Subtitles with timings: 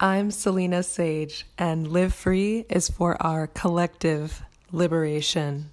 [0.00, 5.70] I'm Selena Sage, and Live Free is for our collective liberation.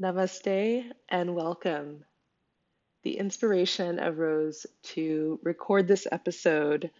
[0.00, 2.02] Namaste and welcome.
[3.02, 6.90] The inspiration arose to record this episode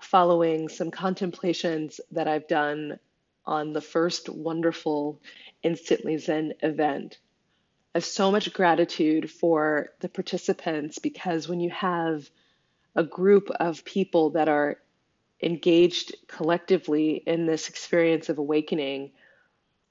[0.00, 2.98] following some contemplations that I've done
[3.44, 5.20] on the first wonderful
[5.62, 7.18] Instantly Zen event
[7.96, 12.28] have so much gratitude for the participants because when you have
[12.94, 14.76] a group of people that are
[15.42, 19.12] engaged collectively in this experience of awakening,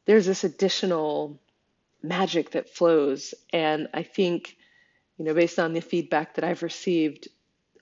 [0.05, 1.39] there's this additional
[2.01, 3.33] magic that flows.
[3.51, 4.55] And I think,
[5.17, 7.27] you know, based on the feedback that I've received,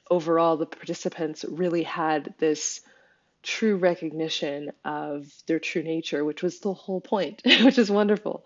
[0.10, 2.82] overall, the participants really had this
[3.42, 8.46] true recognition of their true nature, which was the whole point, which is wonderful.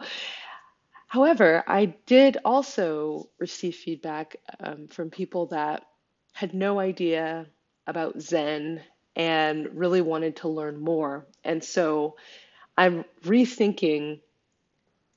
[1.07, 5.85] However, I did also receive feedback um, from people that
[6.33, 7.47] had no idea
[7.87, 8.81] about Zen
[9.15, 11.25] and really wanted to learn more.
[11.43, 12.17] And so
[12.77, 14.19] I'm rethinking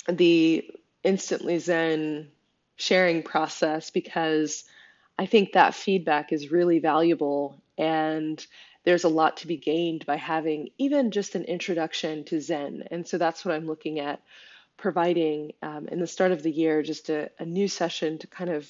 [0.09, 0.71] the
[1.03, 2.31] instantly Zen
[2.77, 4.65] sharing process because
[5.19, 8.45] I think that feedback is really valuable and
[8.85, 12.85] there's a lot to be gained by having even just an introduction to Zen.
[12.91, 14.23] And so that's what I'm looking at
[14.81, 18.51] providing um, in the start of the year just a, a new session to kind
[18.51, 18.69] of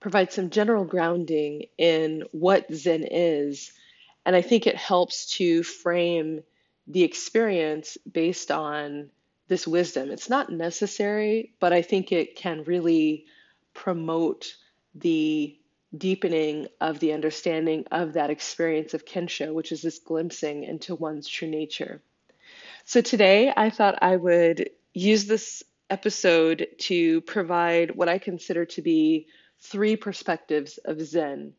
[0.00, 3.72] provide some general grounding in what Zen is.
[4.24, 6.42] And I think it helps to frame
[6.86, 9.10] the experience based on
[9.48, 10.10] this wisdom.
[10.10, 13.26] It's not necessary, but I think it can really
[13.74, 14.56] promote
[14.94, 15.56] the
[15.96, 21.28] deepening of the understanding of that experience of Kensho, which is this glimpsing into one's
[21.28, 22.00] true nature.
[22.84, 28.80] So today I thought I would use this episode to provide what I consider to
[28.80, 29.26] be
[29.60, 31.52] three perspectives of Zen.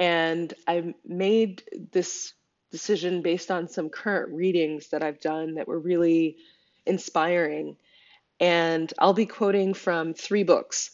[0.00, 1.62] And I made
[1.92, 2.32] this
[2.72, 6.38] decision based on some current readings that I've done that were really
[6.84, 7.76] inspiring.
[8.40, 10.90] And I'll be quoting from three books.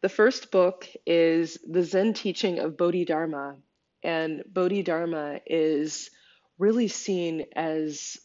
[0.00, 3.56] The first book is The Zen Teaching of Bodhidharma.
[4.02, 6.10] And Bodhidharma is
[6.58, 8.16] really seen as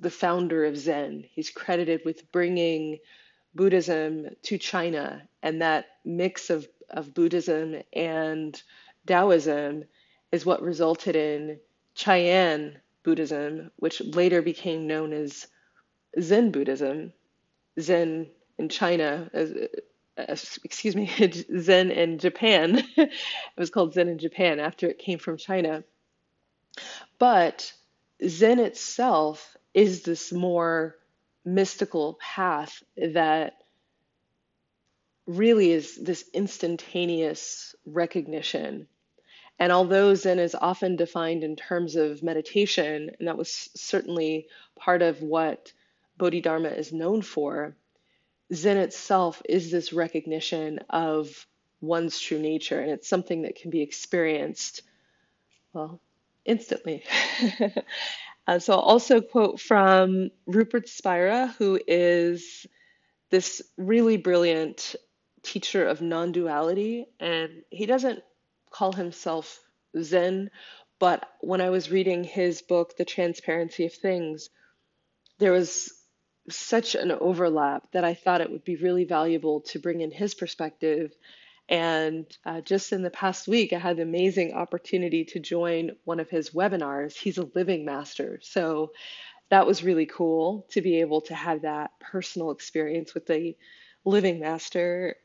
[0.00, 1.24] the founder of Zen.
[1.32, 2.98] He's credited with bringing
[3.54, 8.60] Buddhism to China, and that mix of, of Buddhism and
[9.06, 9.84] Taoism
[10.32, 11.58] is what resulted in
[11.94, 15.46] Chan Buddhism, which later became known as
[16.20, 17.12] Zen Buddhism.
[17.80, 18.28] Zen
[18.58, 19.30] in China,
[20.16, 21.10] excuse me,
[21.58, 22.82] Zen in Japan.
[22.96, 23.10] it
[23.56, 25.84] was called Zen in Japan after it came from China.
[27.18, 27.72] But
[28.26, 30.96] Zen itself is this more
[31.44, 33.52] mystical path that
[35.26, 38.88] really is this instantaneous recognition.
[39.58, 45.02] And although Zen is often defined in terms of meditation, and that was certainly part
[45.02, 45.72] of what
[46.16, 47.76] Bodhidharma is known for,
[48.54, 51.46] Zen itself is this recognition of
[51.82, 54.82] one's true nature, and it's something that can be experienced,
[55.74, 56.00] well,
[56.46, 57.04] instantly.
[58.46, 62.66] Uh, so I'll also quote from Rupert Spira, who is
[63.30, 64.94] this really brilliant
[65.42, 67.06] teacher of non duality.
[67.18, 68.22] And he doesn't
[68.70, 69.60] call himself
[70.00, 70.50] Zen,
[70.98, 74.50] but when I was reading his book, The Transparency of Things,
[75.38, 75.92] there was
[76.48, 80.34] such an overlap that I thought it would be really valuable to bring in his
[80.34, 81.12] perspective
[81.68, 86.20] and uh, just in the past week, I had the amazing opportunity to join one
[86.20, 87.16] of his webinars.
[87.16, 88.38] He's a living master.
[88.42, 88.92] So
[89.50, 93.56] that was really cool to be able to have that personal experience with the
[94.04, 95.16] living master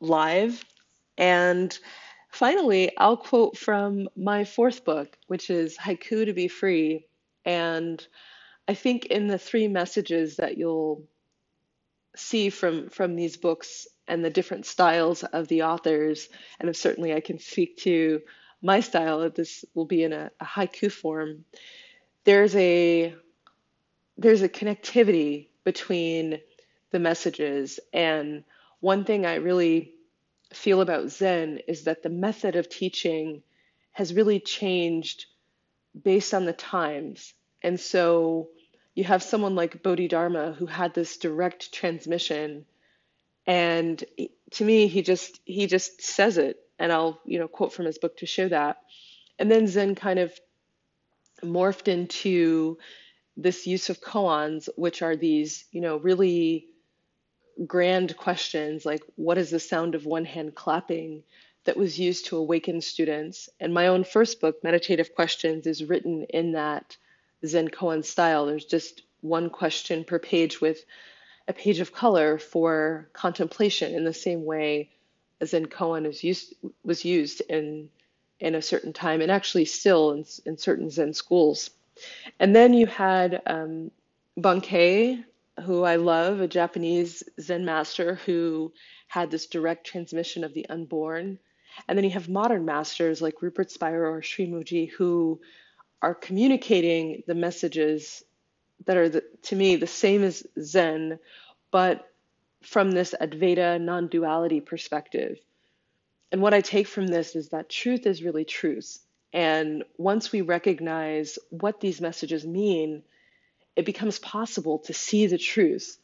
[0.00, 0.64] live.
[1.18, 1.76] And
[2.30, 7.06] finally, I'll quote from my fourth book, which is Haiku to Be Free.
[7.44, 8.04] And
[8.68, 11.04] I think in the three messages that you'll
[12.20, 16.28] see from from these books and the different styles of the authors,
[16.58, 18.22] and certainly I can speak to
[18.62, 19.30] my style.
[19.30, 21.44] This will be in a, a haiku form.
[22.24, 23.14] There's a
[24.18, 26.40] there's a connectivity between
[26.90, 28.44] the messages, and
[28.80, 29.94] one thing I really
[30.52, 33.42] feel about Zen is that the method of teaching
[33.92, 35.26] has really changed
[36.02, 37.32] based on the times,
[37.62, 38.48] and so
[38.94, 42.66] you have someone like Bodhidharma who had this direct transmission
[43.46, 44.02] and
[44.52, 47.98] to me he just he just says it and I'll you know quote from his
[47.98, 48.78] book to show that
[49.38, 50.32] and then Zen kind of
[51.42, 52.78] morphed into
[53.36, 56.66] this use of koans which are these you know really
[57.66, 61.22] grand questions like what is the sound of one hand clapping
[61.64, 63.48] that was used to awaken students.
[63.58, 66.96] And my own first book, Meditative Questions, is written in that
[67.46, 68.46] Zen koan style.
[68.46, 70.84] There's just one question per page with
[71.48, 74.90] a page of color for contemplation in the same way
[75.40, 76.54] a Zen koan is used,
[76.84, 77.88] was used in,
[78.38, 81.70] in a certain time and actually still in, in certain Zen schools.
[82.38, 83.90] And then you had um,
[84.38, 85.24] Bankei,
[85.64, 88.72] who I love, a Japanese Zen master who
[89.08, 91.38] had this direct transmission of the unborn.
[91.88, 95.40] And then you have modern masters like Rupert Spira or Sri Mooji who
[96.02, 98.22] are communicating the messages
[98.86, 101.18] that are, the, to me, the same as Zen,
[101.70, 102.08] but
[102.62, 105.38] from this Advaita non duality perspective.
[106.32, 108.98] And what I take from this is that truth is really truth.
[109.32, 113.02] And once we recognize what these messages mean,
[113.76, 115.98] it becomes possible to see the truth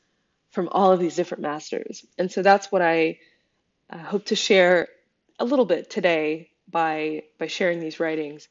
[0.50, 2.04] from all of these different masters.
[2.18, 3.18] And so that's what I
[3.90, 4.88] uh, hope to share
[5.38, 8.48] a little bit today by by sharing these writings.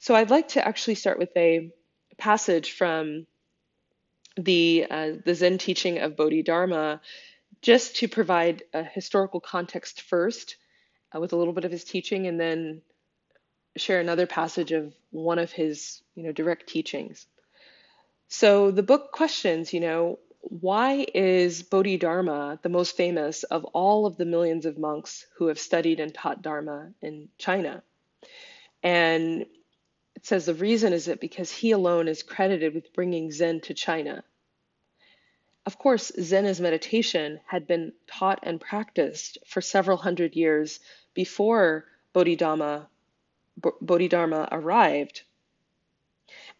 [0.00, 1.70] So I'd like to actually start with a
[2.16, 3.26] passage from
[4.36, 7.02] the uh, the Zen teaching of Bodhidharma,
[7.60, 10.56] just to provide a historical context first,
[11.14, 12.80] uh, with a little bit of his teaching, and then
[13.76, 17.26] share another passage of one of his you know direct teachings.
[18.28, 24.16] So the book questions, you know, why is Bodhidharma the most famous of all of
[24.16, 27.82] the millions of monks who have studied and taught Dharma in China?
[28.82, 29.44] And
[30.20, 33.72] it says the reason is that because he alone is credited with bringing Zen to
[33.72, 34.22] China.
[35.64, 40.78] Of course, Zen as meditation had been taught and practiced for several hundred years
[41.14, 42.90] before Bodhidharma,
[43.80, 45.22] Bodhidharma arrived.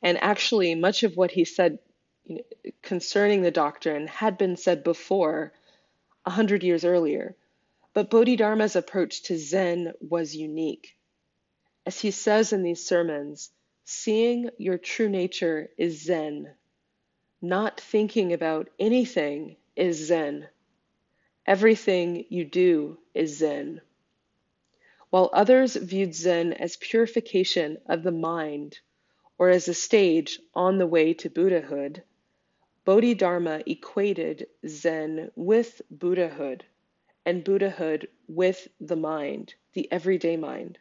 [0.03, 1.81] And actually, much of what he said
[2.81, 5.53] concerning the doctrine had been said before,
[6.25, 7.37] a hundred years earlier.
[7.93, 10.97] But Bodhidharma's approach to Zen was unique.
[11.87, 13.51] As he says in these sermons,
[13.85, 16.55] seeing your true nature is Zen.
[17.41, 20.49] Not thinking about anything is Zen.
[21.47, 23.81] Everything you do is Zen.
[25.09, 28.79] While others viewed Zen as purification of the mind
[29.39, 32.03] or as a stage on the way to Buddhahood,
[32.85, 36.65] Bodhidharma equated Zen with Buddhahood
[37.25, 40.79] and Buddhahood with the mind, the everyday mind.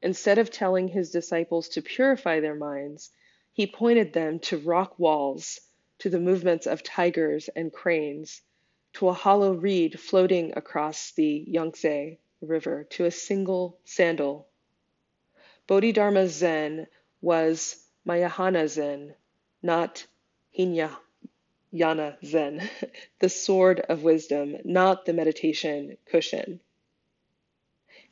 [0.00, 3.10] Instead of telling his disciples to purify their minds,
[3.52, 5.60] he pointed them to rock walls,
[5.98, 8.40] to the movements of tigers and cranes,
[8.92, 14.46] to a hollow reed floating across the Yangtze River, to a single sandal.
[15.66, 16.86] Bodhidharma Zen
[17.20, 19.16] was Mahayana Zen,
[19.60, 20.06] not
[20.52, 22.70] Hinayana Zen,
[23.18, 26.60] the sword of wisdom, not the meditation cushion.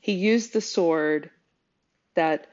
[0.01, 1.31] He used the sword
[2.17, 2.49] that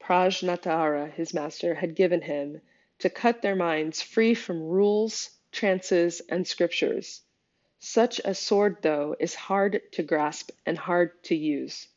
[0.00, 2.60] Prajnatara, his master, had given him
[2.98, 7.22] to cut their minds free from rules, trances, and scriptures.
[7.78, 11.88] Such a sword, though, is hard to grasp and hard to use.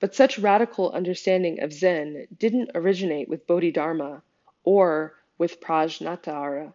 [0.00, 4.22] But such radical understanding of Zen didn't originate with Bodhidharma
[4.64, 6.72] or with Prajnatara.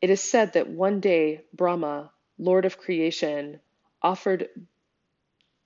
[0.00, 3.60] It is said that one day Brahma, Lord of creation,
[4.02, 4.48] offered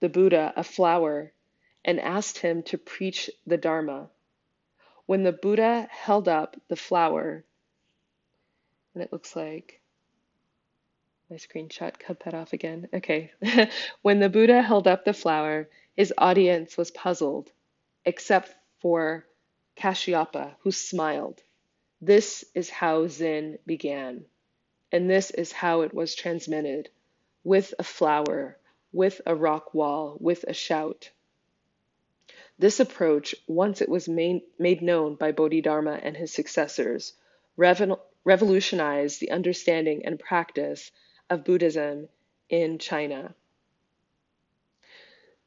[0.01, 1.33] the Buddha a flower
[1.88, 4.11] and asked him to preach the Dharma.
[5.07, 7.47] When the Buddha held up the flower,
[8.92, 9.80] and it looks like
[11.30, 12.88] my screenshot cut that off again.
[12.92, 13.33] Okay.
[14.02, 17.50] when the Buddha held up the flower, his audience was puzzled,
[18.04, 19.26] except for
[19.75, 21.42] Kashyapa, who smiled.
[22.02, 24.26] This is how Zen began,
[24.92, 26.90] and this is how it was transmitted
[27.45, 28.59] with a flower,
[28.92, 31.09] with a rock wall, with a shout.
[32.59, 37.12] This approach, once it was made, made known by Bodhidharma and his successors,
[37.57, 40.91] revolutionized the understanding and practice
[41.31, 42.09] of Buddhism
[42.50, 43.35] in China.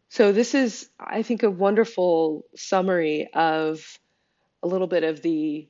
[0.10, 4.00] So, this is, I think, a wonderful summary of
[4.63, 5.68] a little bit of the,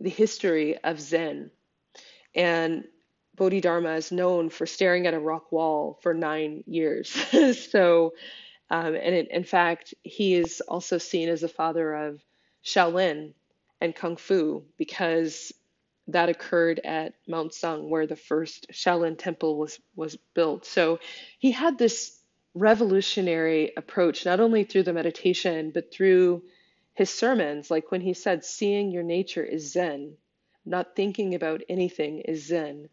[0.00, 1.50] the history of Zen.
[2.34, 2.84] And
[3.36, 7.10] Bodhidharma is known for staring at a rock wall for nine years.
[7.70, 8.14] so,
[8.74, 12.20] um, and it, in fact, he is also seen as the father of
[12.64, 13.34] Shaolin
[13.80, 15.54] and Kung Fu because
[16.08, 20.66] that occurred at Mount Sung, where the first Shaolin temple was, was built.
[20.66, 20.98] So
[21.38, 22.18] he had this
[22.54, 26.42] revolutionary approach, not only through the meditation, but through
[26.94, 30.16] his sermons, like when he said, Seeing your nature is Zen,
[30.66, 32.88] not thinking about anything is Zen,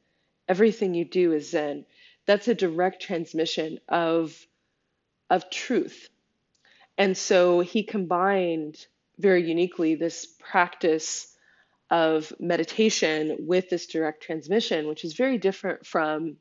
[0.48, 1.86] Everything you do is Zen.
[2.28, 4.38] That's a direct transmission of,
[5.32, 6.10] of truth.
[6.98, 8.86] And so he combined
[9.18, 11.36] very uniquely this practice
[11.90, 16.38] of meditation with this direct transmission, which is very different from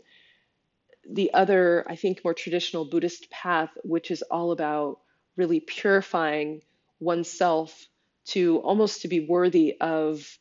[1.08, 4.98] the other, I think, more traditional Buddhist path, which is all about
[5.36, 6.62] really purifying
[6.98, 7.86] oneself
[8.26, 10.38] to almost to be worthy of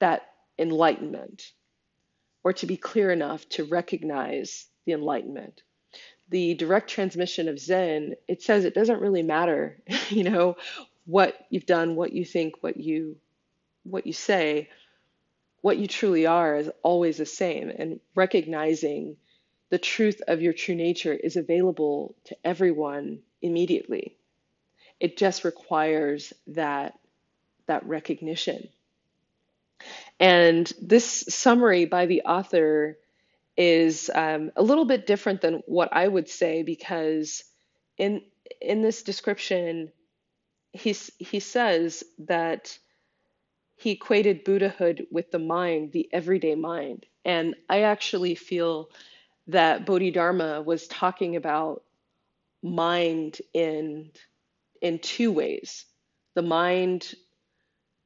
[0.00, 0.22] that
[0.58, 1.52] enlightenment
[2.42, 5.62] or to be clear enough to recognize the enlightenment.
[6.30, 9.78] The direct transmission of Zen, it says it doesn't really matter,
[10.08, 10.56] you know,
[11.06, 13.16] what you've done, what you think, what you
[13.84, 14.70] what you say,
[15.60, 19.16] what you truly are is always the same and recognizing
[19.70, 24.16] the truth of your true nature is available to everyone immediately.
[25.00, 26.98] It just requires that
[27.66, 28.68] that recognition.
[30.20, 32.98] And this summary by the author
[33.56, 37.44] is um, a little bit different than what I would say because
[37.98, 38.22] in
[38.60, 39.92] in this description,
[40.72, 42.78] he's, he says that
[43.76, 47.06] he equated Buddhahood with the mind, the everyday mind.
[47.24, 48.90] And I actually feel
[49.48, 51.82] that Bodhidharma was talking about
[52.62, 54.10] mind in
[54.80, 55.84] in two ways.
[56.34, 57.14] The mind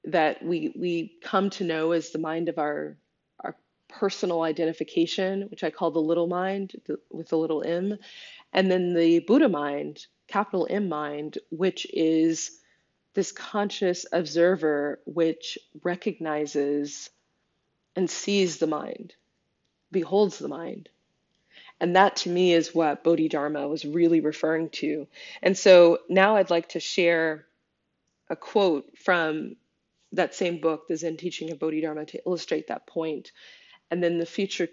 [0.04, 2.96] that we we come to know as the mind of our
[3.88, 6.72] personal identification, which I call the little mind
[7.10, 7.98] with the little m,
[8.52, 12.58] and then the Buddha mind, capital M mind, which is
[13.14, 17.10] this conscious observer which recognizes
[17.96, 19.14] and sees the mind,
[19.90, 20.88] beholds the mind.
[21.80, 25.06] And that to me is what Bodhidharma was really referring to.
[25.42, 27.46] And so now I'd like to share
[28.28, 29.56] a quote from
[30.12, 33.32] that same book, The Zen Teaching of Bodhidharma, to illustrate that point.
[33.90, 34.68] And then the future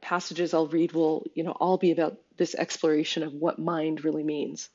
[0.00, 4.22] passages I'll read will, you know, all be about this exploration of what mind really
[4.22, 4.68] means.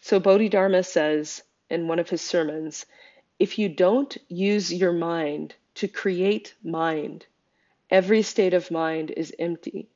[0.00, 2.86] So Bodhidharma says in one of his sermons,
[3.38, 7.26] if you don't use your mind to create mind,
[7.90, 9.88] every state of mind is empty.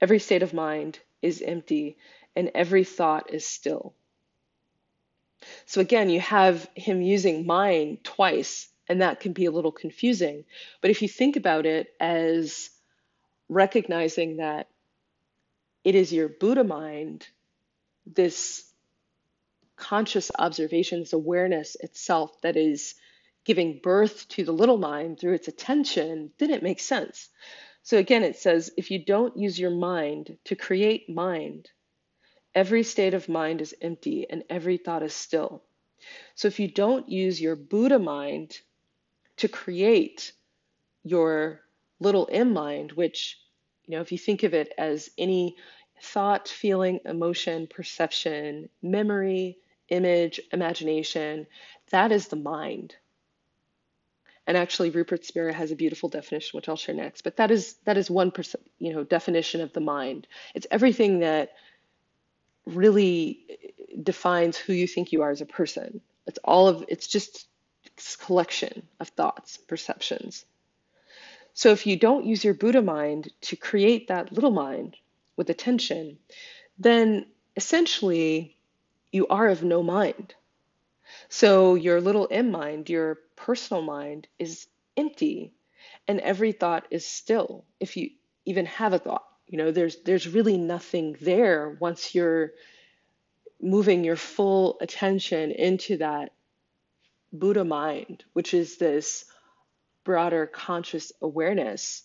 [0.00, 1.96] Every state of mind is empty,
[2.36, 3.94] and every thought is still.
[5.66, 10.44] So again, you have him using mind twice, and that can be a little confusing.
[10.80, 12.70] But if you think about it as
[13.48, 14.68] recognizing that
[15.84, 17.26] it is your Buddha mind,
[18.06, 18.64] this
[19.76, 22.94] conscious observation, this awareness itself that is
[23.44, 27.28] giving birth to the little mind through its attention, then it makes sense.
[27.82, 31.70] So again, it says if you don't use your mind to create mind,
[32.54, 35.62] every state of mind is empty and every thought is still.
[36.34, 38.58] So if you don't use your Buddha mind
[39.38, 40.32] to create
[41.04, 41.60] your
[42.00, 43.38] little m mind, which,
[43.86, 45.56] you know, if you think of it as any
[46.02, 51.46] thought, feeling, emotion, perception, memory, image, imagination,
[51.90, 52.94] that is the mind.
[54.46, 57.22] And actually, Rupert Spira has a beautiful definition, which I'll share next.
[57.22, 60.26] But that is that is one percent, you know, definition of the mind.
[60.54, 61.50] It's everything that
[62.64, 63.58] really
[64.02, 66.00] defines who you think you are as a person.
[66.26, 67.48] It's all of it's just
[68.16, 70.44] collection of thoughts, perceptions.
[71.54, 74.96] So if you don't use your Buddha mind to create that little mind
[75.36, 76.18] with attention,
[76.78, 77.26] then
[77.56, 78.56] essentially
[79.10, 80.34] you are of no mind.
[81.28, 85.52] So your little m mind, your personal mind, is empty,
[86.06, 87.64] and every thought is still.
[87.80, 88.10] If you
[88.44, 92.52] even have a thought, you know, there's there's really nothing there once you're
[93.60, 96.32] moving your full attention into that
[97.32, 99.24] Buddha mind, which is this
[100.04, 102.02] broader conscious awareness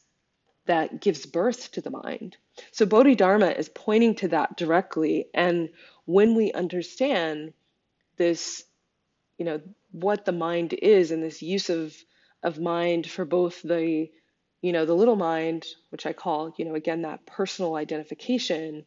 [0.66, 2.38] that gives birth to the mind.
[2.72, 5.28] So Bodhidharma is pointing to that directly.
[5.34, 5.70] And
[6.06, 7.54] when we understand
[8.18, 8.64] this
[9.38, 9.62] you know
[9.92, 11.96] what the mind is and this use of
[12.42, 14.10] of mind for both the
[14.62, 18.86] you know the little mind which i call you know again that personal identification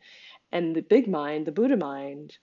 [0.53, 2.37] and the big mind the buddha mind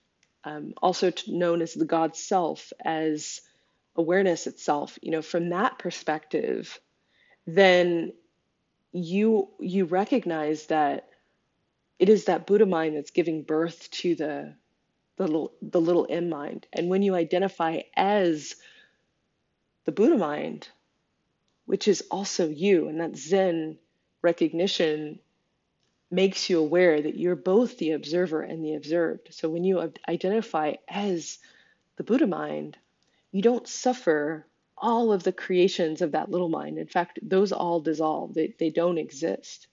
[0.44, 3.40] um, also known as the god self as
[3.96, 6.80] awareness itself you know from that perspective
[7.46, 8.12] then
[8.92, 11.08] you you recognize that
[11.98, 14.54] it is that buddha mind that's giving birth to the
[15.16, 16.66] the little, the little m mind.
[16.72, 18.56] And when you identify as
[19.84, 20.68] the Buddha mind,
[21.66, 23.78] which is also you, and that Zen
[24.22, 25.20] recognition
[26.10, 29.28] makes you aware that you're both the observer and the observed.
[29.32, 31.38] So when you identify as
[31.96, 32.76] the Buddha mind,
[33.34, 34.46] you don't suffer
[34.78, 36.78] all of the creations of that little mind.
[36.78, 39.66] In fact, those all dissolve, they, they don't exist.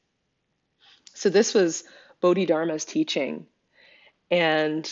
[1.14, 1.84] So, this was
[2.24, 3.46] Bodhidharma's teaching.
[4.32, 4.92] And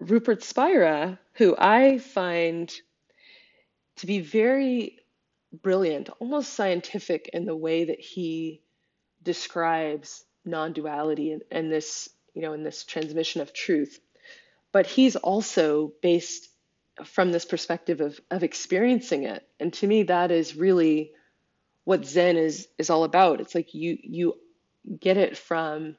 [0.00, 2.72] Rupert Spira, who I find
[3.98, 4.98] to be very
[5.52, 8.60] brilliant, almost scientific in the way that he
[9.22, 14.00] describes non-duality and, and this, you know, in this transmission of truth.
[14.72, 16.48] But he's also based
[17.04, 19.46] from this perspective of of experiencing it.
[19.58, 21.12] And to me that is really
[21.84, 23.40] what Zen is is all about.
[23.40, 24.34] It's like you you
[24.98, 25.96] get it from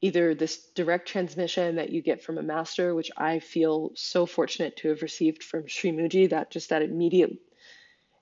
[0.00, 4.76] either this direct transmission that you get from a master, which I feel so fortunate
[4.78, 7.32] to have received from Sri Mooji, that just that immediate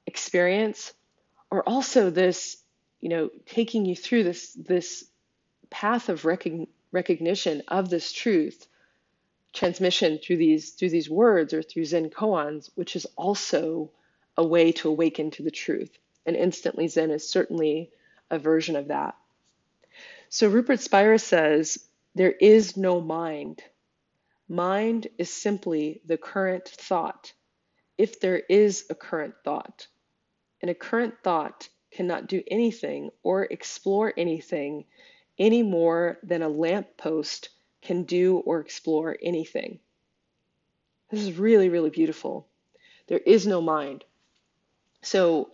[0.06, 0.92] experience,
[1.50, 2.56] or also this,
[3.00, 5.04] you know, taking you through this this
[5.70, 8.66] path of recogn- recognition of this truth,
[9.54, 13.90] transmission through these through these words or through Zen koans, which is also
[14.36, 15.96] a way to awaken to the truth.
[16.26, 17.90] And instantly Zen is certainly
[18.30, 19.16] a version of that.
[20.28, 21.78] So Rupert Spira says
[22.14, 23.62] there is no mind.
[24.48, 27.32] Mind is simply the current thought,
[27.96, 29.86] if there is a current thought.
[30.60, 34.86] And a current thought cannot do anything or explore anything
[35.38, 37.50] any more than a lamppost
[37.84, 39.78] can do or explore anything.
[41.10, 42.48] This is really, really beautiful.
[43.06, 44.04] There is no mind.
[45.02, 45.50] So,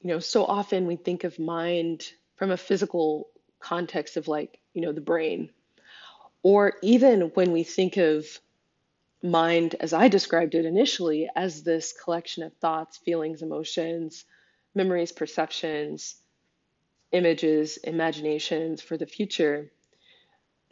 [0.00, 2.04] you know, so often we think of mind
[2.36, 3.28] from a physical
[3.60, 5.50] context of like, you know, the brain.
[6.42, 8.26] Or even when we think of
[9.22, 14.24] mind, as I described it initially, as this collection of thoughts, feelings, emotions,
[14.74, 16.16] memories, perceptions,
[17.12, 19.70] images, imaginations for the future,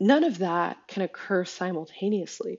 [0.00, 2.59] none of that can occur simultaneously.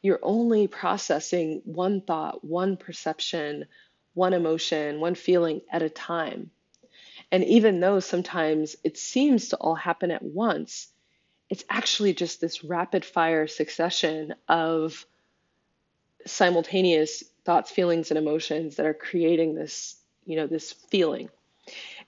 [0.00, 3.66] You're only processing one thought, one perception,
[4.14, 6.50] one emotion, one feeling at a time.
[7.30, 10.88] And even though sometimes it seems to all happen at once,
[11.48, 15.06] it's actually just this rapid fire succession of
[16.26, 21.28] simultaneous thoughts, feelings, and emotions that are creating this, you know, this feeling.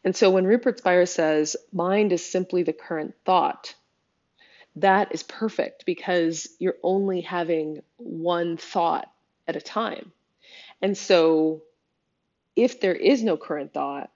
[0.04, 3.74] And so when Rupert Spira says mind is simply the current thought,
[4.76, 9.10] that is perfect because you're only having one thought
[9.46, 10.12] at a time.
[10.82, 11.62] And so
[12.56, 14.10] if there is no current thought,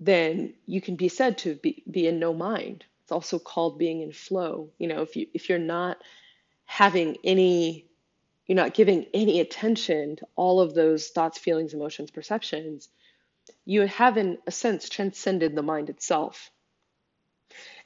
[0.00, 2.84] then you can be said to be, be in no mind.
[3.02, 4.70] It's also called being in flow.
[4.78, 5.98] You know, if you if you're not
[6.66, 7.86] having any
[8.46, 12.88] you're not giving any attention to all of those thoughts, feelings, emotions, perceptions,
[13.64, 16.50] you have in a sense transcended the mind itself.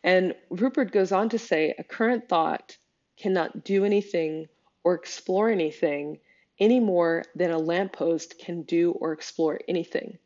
[0.05, 2.77] And Rupert goes on to say a current thought
[3.17, 4.49] cannot do anything
[4.85, 6.19] or explore anything
[6.59, 10.19] any more than a lamppost can do or explore anything.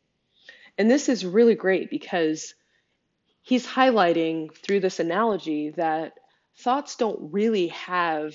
[0.79, 2.55] And this is really great because
[3.43, 6.15] he's highlighting through this analogy that
[6.57, 8.35] thoughts don't really have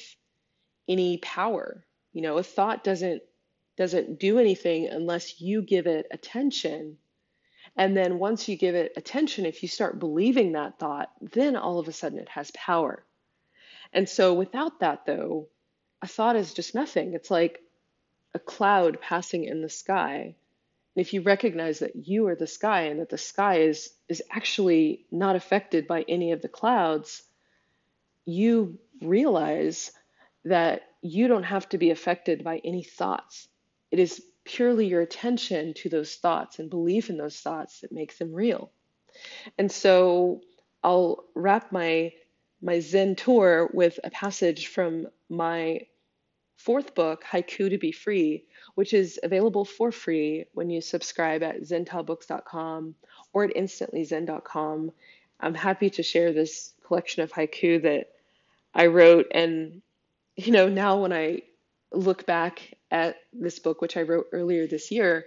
[0.88, 1.84] any power.
[2.14, 3.22] You know, a thought doesn't
[3.78, 6.98] doesn't do anything unless you give it attention.
[7.78, 11.80] And then once you give it attention, if you start believing that thought, then all
[11.80, 13.04] of a sudden it has power.
[13.94, 15.50] And so without that though,
[16.02, 17.14] a thought is just nothing.
[17.14, 17.62] It's like
[18.34, 20.36] a cloud passing in the sky
[20.96, 24.24] And if you recognize that you are the sky and that the sky is is
[24.32, 27.24] actually not affected by any of the clouds,
[28.26, 29.92] you realize
[30.46, 33.48] that you don't have to be affected by any thoughts.
[33.92, 38.18] It is purely your attention to those thoughts and belief in those thoughts that makes
[38.18, 38.70] them real.
[39.58, 40.42] And so
[40.84, 42.14] I'll wrap my
[42.62, 45.88] my Zen tour with a passage from my
[46.58, 48.44] fourth book, Haiku to Be Free,
[48.76, 52.94] which is available for free when you subscribe at zentaobooks.com
[53.34, 54.92] or at instantlyzen.com.
[55.40, 58.12] I'm happy to share this collection of haiku that
[58.76, 59.28] I wrote.
[59.34, 59.82] And,
[60.36, 61.42] you know, now when I
[61.92, 65.26] look back at this book, which I wrote earlier this year,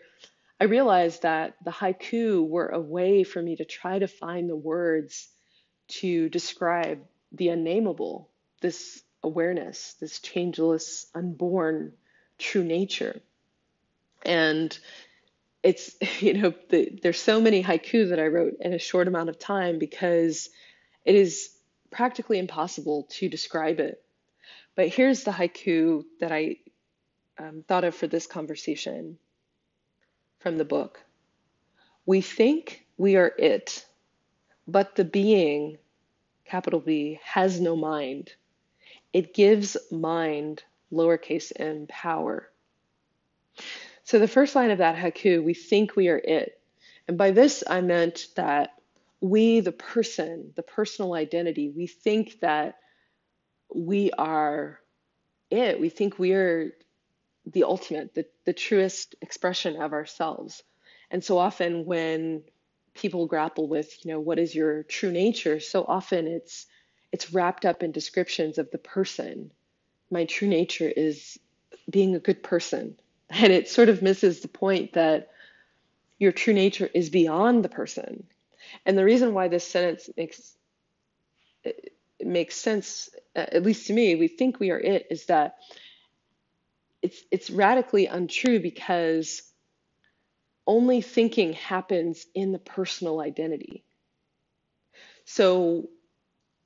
[0.61, 4.57] I realized that the haiku were a way for me to try to find the
[4.57, 5.29] words
[5.89, 7.01] to describe
[7.33, 11.93] the unnameable, this awareness, this changeless, unborn
[12.39, 13.21] true nature.
[14.25, 14.77] And
[15.63, 19.31] it's, you know, the, there's so many haiku that I wrote in a short amount
[19.31, 20.51] of time because
[21.05, 21.51] it is
[21.91, 24.04] practically impossible to describe it.
[24.77, 26.57] But here's the haiku that I
[27.39, 29.19] um, thought of for this conversation
[30.41, 31.01] from the book.
[32.07, 33.85] We think we are it,
[34.67, 35.79] but the being,
[36.45, 38.33] capital B, has no mind.
[39.13, 42.51] It gives mind, lowercase m, power.
[44.03, 46.61] So the first line of that haiku, we think we are it.
[47.09, 48.75] And by this, I meant that
[49.21, 52.77] we, the person, the personal identity, we think that
[53.73, 54.81] we are
[55.51, 55.81] it.
[55.81, 56.71] We think we are
[57.47, 60.63] the ultimate, the, the truest expression of ourselves.
[61.11, 62.43] And so often when
[62.95, 66.67] people grapple with, you know, what is your true nature, so often it's
[67.13, 69.53] it's wrapped up in descriptions of the person.
[70.11, 71.39] My true nature is
[71.89, 72.97] being a good person.
[73.31, 75.31] And it sort of misses the point that
[76.19, 78.25] your true nature is beyond the person.
[78.85, 80.57] And the reason why this sentence makes
[82.25, 85.57] makes sense, uh, at least to me, we think we are it, is that
[87.03, 89.43] it's it's radically untrue because
[90.67, 93.85] only thinking happens in the personal identity.
[95.25, 95.91] So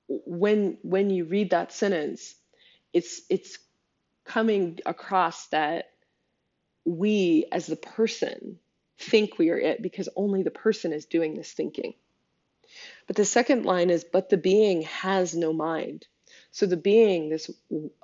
[0.09, 2.35] when when you read that sentence,
[2.93, 3.59] it's it's
[4.25, 5.87] coming across that
[6.85, 8.59] we as the person
[8.99, 11.95] think we are it because only the person is doing this thinking.
[13.07, 16.07] But the second line is, but the being has no mind.
[16.51, 17.51] So the being, this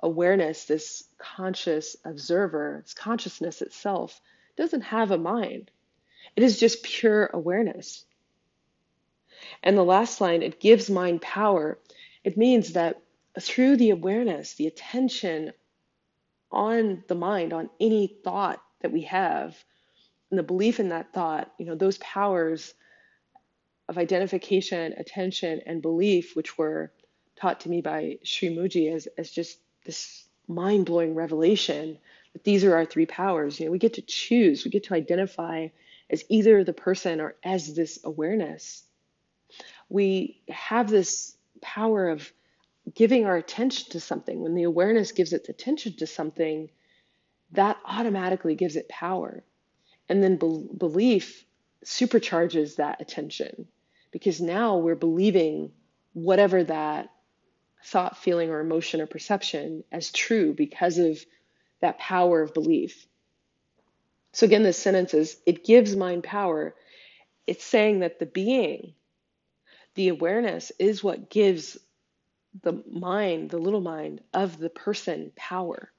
[0.01, 4.19] awareness, this conscious observer, its consciousness itself,
[4.55, 5.71] doesn't have a mind.
[6.35, 8.05] It is just pure awareness.
[9.63, 11.79] And the last line, it gives mind power.
[12.23, 13.01] It means that
[13.39, 15.51] through the awareness, the attention
[16.51, 19.55] on the mind, on any thought that we have,
[20.29, 22.73] and the belief in that thought, you know, those powers
[23.87, 26.91] of identification, attention, and belief, which were
[27.35, 31.97] taught to me by Sri Mooji as, as just this mind blowing revelation
[32.33, 33.59] that these are our three powers.
[33.59, 35.67] You know, we get to choose, we get to identify
[36.09, 38.83] as either the person or as this awareness.
[39.89, 42.31] We have this power of
[42.93, 44.41] giving our attention to something.
[44.41, 46.69] When the awareness gives its attention to something,
[47.51, 49.43] that automatically gives it power.
[50.09, 51.45] And then be- belief
[51.83, 53.67] supercharges that attention
[54.15, 55.73] because now we're believing
[56.13, 57.09] whatever that
[57.83, 61.19] thought, feeling, or emotion or perception as true because of
[61.81, 63.07] that power of belief.
[64.31, 66.75] So, again, this sentence is it gives mind power.
[67.45, 68.93] It's saying that the being,
[69.95, 71.77] the awareness, is what gives
[72.63, 75.91] the mind, the little mind of the person, power.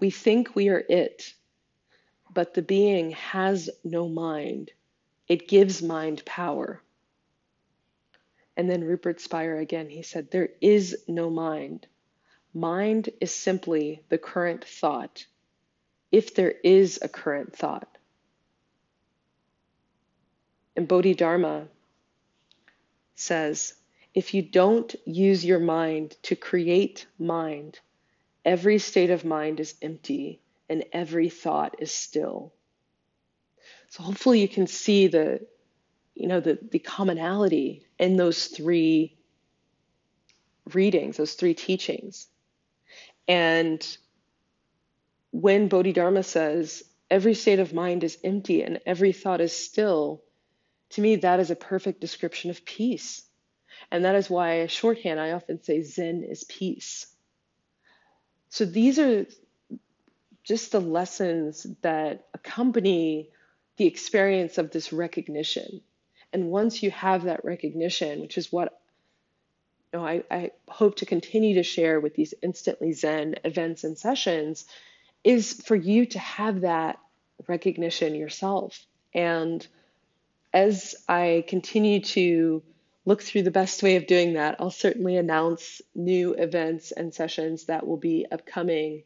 [0.00, 1.34] We think we are it,
[2.32, 4.70] but the being has no mind.
[5.28, 6.82] It gives mind power.
[8.56, 11.86] And then Rupert Spira again, he said, There is no mind.
[12.54, 15.26] Mind is simply the current thought,
[16.10, 17.96] if there is a current thought.
[20.76, 21.68] And Bodhidharma
[23.14, 23.74] says,
[24.14, 27.80] if you don't use your mind to create mind,
[28.44, 32.52] every state of mind is empty and every thought is still.
[33.92, 35.46] So hopefully you can see the
[36.14, 39.18] you know the the commonality in those three
[40.72, 42.26] readings, those three teachings.
[43.28, 43.86] And
[45.30, 50.22] when Bodhidharma says every state of mind is empty and every thought is still,
[50.92, 53.22] to me that is a perfect description of peace.
[53.90, 57.08] And that is why shorthand I often say Zen is peace.
[58.48, 59.26] So these are
[60.44, 63.28] just the lessons that accompany
[63.76, 65.80] the experience of this recognition.
[66.32, 68.78] And once you have that recognition, which is what
[69.92, 73.98] you know, I, I hope to continue to share with these instantly Zen events and
[73.98, 74.64] sessions,
[75.22, 76.98] is for you to have that
[77.46, 78.86] recognition yourself.
[79.14, 79.66] And
[80.52, 82.62] as I continue to
[83.04, 87.64] look through the best way of doing that, I'll certainly announce new events and sessions
[87.64, 89.02] that will be upcoming.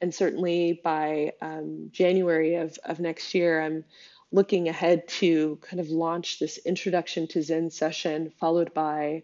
[0.00, 3.84] And certainly by um, January of, of next year, I'm
[4.30, 9.22] looking ahead to kind of launch this introduction to Zen session, followed by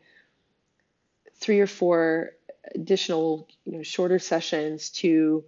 [1.37, 2.31] three or four
[2.75, 5.45] additional, you know, shorter sessions to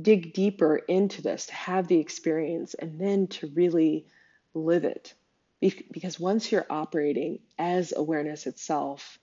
[0.00, 4.06] dig deeper into this, to have the experience, and then to really
[4.54, 5.14] live it.
[5.60, 9.18] Because once you're operating as awareness itself,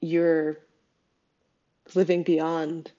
[0.00, 0.58] you're
[1.94, 2.92] living beyond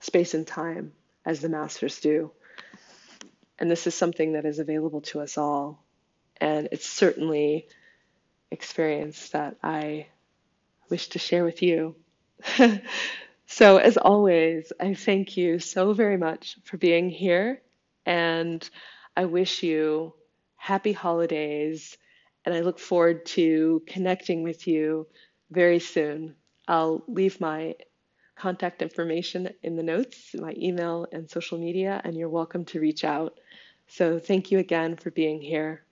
[0.00, 0.92] space and time
[1.24, 2.30] as the masters do.
[3.58, 5.82] And this is something that is available to us all.
[6.40, 7.68] And it's certainly
[8.50, 10.06] experience that I
[10.88, 11.96] wish to share with you.
[13.46, 17.60] so, as always, I thank you so very much for being here.
[18.06, 18.68] And
[19.16, 20.14] I wish you
[20.56, 21.98] happy holidays.
[22.44, 25.08] And I look forward to connecting with you
[25.50, 26.36] very soon.
[26.66, 27.74] I'll leave my
[28.38, 33.04] contact information in the notes, my email and social media, and you're welcome to reach
[33.04, 33.38] out.
[33.88, 35.84] So thank you again for being here.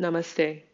[0.00, 0.65] Namaste.